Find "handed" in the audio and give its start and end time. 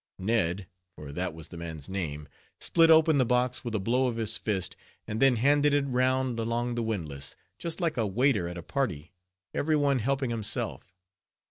5.35-5.75